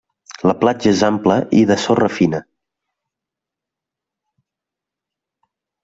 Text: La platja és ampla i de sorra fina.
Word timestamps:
La 0.51 0.53
platja 0.61 0.89
és 0.95 1.03
ampla 1.07 1.35
i 1.59 1.59
de 1.73 1.77
sorra 1.85 2.09
fina. 2.15 2.41